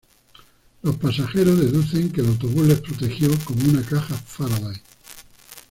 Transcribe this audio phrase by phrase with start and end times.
[0.81, 4.81] Los pasajeros deducen que el autobús les protegió como una caja Faraday.